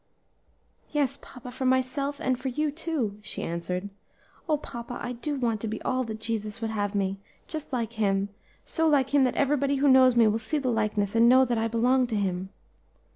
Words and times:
"Yes, 0.91 1.19
papa, 1.21 1.51
for 1.51 1.65
myself 1.67 2.19
and 2.19 2.39
for 2.39 2.47
you 2.47 2.71
too," 2.71 3.19
she 3.21 3.43
answered. 3.43 3.89
"O 4.49 4.57
papa! 4.57 4.97
I 4.99 5.11
do 5.13 5.35
want 5.39 5.61
to 5.61 5.67
be 5.67 5.79
all 5.83 6.03
that 6.05 6.19
Jesus 6.19 6.59
would 6.59 6.71
have 6.71 6.95
me! 6.95 7.19
just 7.47 7.71
like 7.71 7.93
Him; 7.93 8.29
so 8.65 8.87
like 8.87 9.11
Him 9.13 9.25
that 9.25 9.35
everybody 9.35 9.75
who 9.75 9.87
knows 9.87 10.15
me 10.15 10.25
will 10.25 10.39
see 10.39 10.57
the 10.57 10.71
likeness 10.71 11.13
and 11.13 11.29
know 11.29 11.45
that 11.45 11.59
I 11.59 11.67
belong 11.67 12.07
to 12.07 12.15
Him." 12.15 12.49